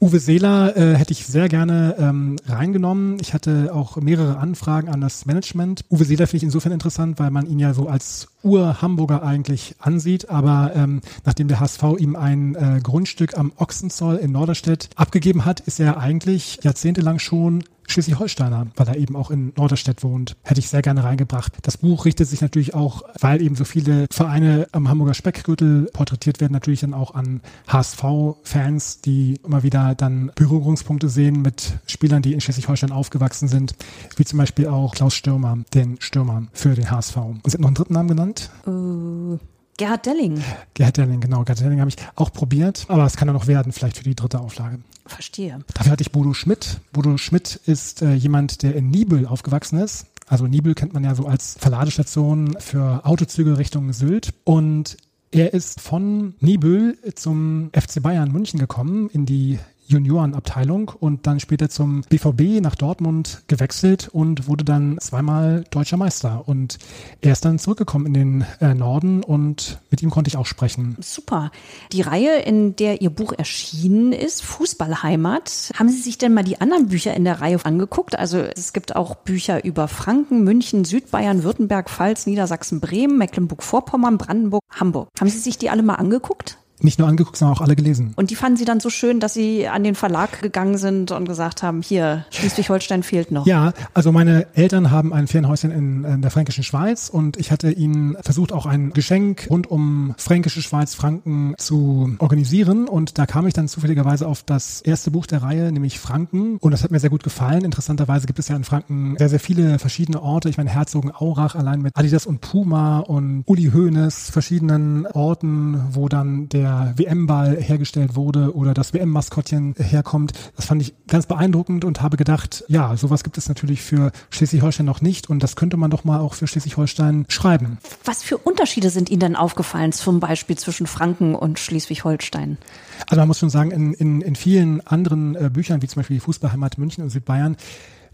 [0.01, 3.19] Uwe Seeler äh, hätte ich sehr gerne ähm, reingenommen.
[3.21, 5.85] Ich hatte auch mehrere Anfragen an das Management.
[5.91, 10.31] Uwe Seeler finde ich insofern interessant, weil man ihn ja so als Ur-Hamburger eigentlich ansieht.
[10.31, 15.61] Aber ähm, nachdem der HSV ihm ein äh, Grundstück am Ochsenzoll in Norderstedt abgegeben hat,
[15.61, 20.37] ist er eigentlich jahrzehntelang schon Schleswig-Holsteiner, weil er eben auch in Norderstedt wohnt.
[20.42, 21.53] Hätte ich sehr gerne reingebracht.
[21.62, 26.40] Das Buch richtet sich natürlich auch, weil eben so viele Vereine am Hamburger Speckgürtel porträtiert
[26.40, 32.35] werden, natürlich dann auch an HSV-Fans, die immer wieder dann Berührungspunkte sehen mit Spielern, die
[32.35, 33.74] in Schleswig-Holstein aufgewachsen sind,
[34.16, 37.16] wie zum Beispiel auch Klaus Stürmer, den Stürmer für den HSV.
[37.16, 38.51] Und Sie haben noch einen dritten Namen genannt?
[38.66, 39.38] Uh.
[39.79, 40.43] Gerhard Delling.
[40.75, 41.45] Gerhard Delling, genau.
[41.45, 44.17] Gerhard Delling habe ich auch probiert, aber es kann ja noch werden, vielleicht für die
[44.17, 44.81] dritte Auflage.
[45.07, 45.61] Verstehe.
[45.73, 46.81] Dafür hatte ich Bodo Schmidt.
[46.93, 50.07] Bodo Schmidt ist äh, jemand, der in Nibel aufgewachsen ist.
[50.27, 54.35] Also Nibel kennt man ja so als Verladestation für Autozüge Richtung Sylt.
[54.45, 54.97] Und
[55.31, 61.68] er ist von Nibel zum FC Bayern München gekommen, in die Juniorenabteilung und dann später
[61.68, 66.44] zum BVB nach Dortmund gewechselt und wurde dann zweimal deutscher Meister.
[66.46, 66.79] Und
[67.20, 70.96] er ist dann zurückgekommen in den äh, Norden und mit ihm konnte ich auch sprechen.
[71.01, 71.51] Super.
[71.92, 76.61] Die Reihe, in der Ihr Buch erschienen ist, Fußballheimat, haben Sie sich denn mal die
[76.61, 78.18] anderen Bücher in der Reihe angeguckt?
[78.18, 84.62] Also es gibt auch Bücher über Franken, München, Südbayern, Württemberg, Pfalz, Niedersachsen, Bremen, Mecklenburg-Vorpommern, Brandenburg,
[84.70, 85.09] Hamburg.
[85.18, 86.59] Haben Sie sich die alle mal angeguckt?
[86.83, 88.12] Nicht nur angeguckt, sondern auch alle gelesen.
[88.17, 91.27] Und die fanden Sie dann so schön, dass Sie an den Verlag gegangen sind und
[91.27, 93.47] gesagt haben, hier, Schleswig-Holstein fehlt noch.
[93.47, 97.71] Ja, also meine Eltern haben ein Ferienhäuschen in, in, der fränkischen Schweiz und ich hatte
[97.71, 103.47] ihnen versucht, auch ein Geschenk rund um fränkische Schweiz, Franken zu organisieren und da kam
[103.47, 107.01] ich dann zufälligerweise auf das erste Buch der Reihe, nämlich Franken und das hat mir
[107.01, 107.64] sehr gut gefallen.
[107.64, 110.49] Interessanterweise gibt es ja in Franken sehr, sehr viele verschiedene Orte.
[110.49, 116.49] Ich meine, Herzogenaurach allein mit Adidas und Puma und Uli Hoeneß, verschiedenen Orten, wo dann
[116.49, 120.33] der der WM-Ball hergestellt wurde oder das WM-Maskottchen herkommt.
[120.57, 124.85] Das fand ich ganz beeindruckend und habe gedacht, ja, sowas gibt es natürlich für Schleswig-Holstein
[124.85, 127.78] noch nicht und das könnte man doch mal auch für Schleswig-Holstein schreiben.
[128.04, 132.59] Was für Unterschiede sind Ihnen denn aufgefallen, zum Beispiel zwischen Franken und Schleswig-Holstein?
[133.07, 136.16] Also man muss schon sagen, in, in, in vielen anderen äh, Büchern, wie zum Beispiel
[136.16, 137.57] die Fußballheimat München und Südbayern,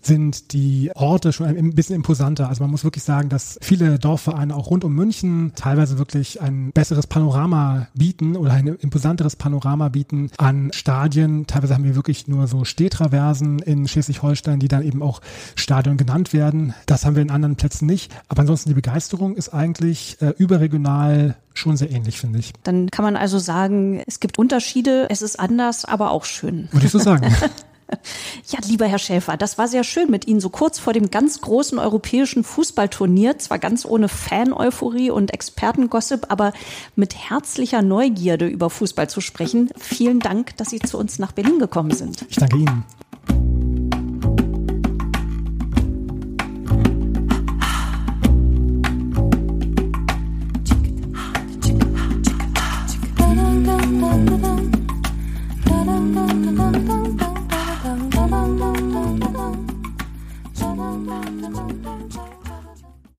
[0.07, 2.49] sind die Orte schon ein bisschen imposanter.
[2.49, 6.73] Also man muss wirklich sagen, dass viele Dorfvereine auch rund um München teilweise wirklich ein
[6.73, 11.47] besseres Panorama bieten oder ein imposanteres Panorama bieten an Stadien.
[11.47, 15.21] Teilweise haben wir wirklich nur so Stehtraversen in Schleswig-Holstein, die dann eben auch
[15.55, 16.75] Stadion genannt werden.
[16.87, 18.13] Das haben wir in anderen Plätzen nicht.
[18.29, 22.53] Aber ansonsten die Begeisterung ist eigentlich äh, überregional schon sehr ähnlich, finde ich.
[22.65, 26.69] Dann kann man also sagen, es gibt Unterschiede, es ist anders, aber auch schön.
[26.73, 27.33] Würde ich so sagen.
[28.49, 31.41] Ja, lieber Herr Schäfer, das war sehr schön mit Ihnen so kurz vor dem ganz
[31.41, 36.53] großen europäischen Fußballturnier, zwar ganz ohne Fan-Euphorie und Expertengossip, aber
[36.95, 39.71] mit herzlicher Neugierde über Fußball zu sprechen.
[39.79, 42.25] Vielen Dank, dass Sie zu uns nach Berlin gekommen sind.
[42.29, 42.85] Ich danke Ihnen.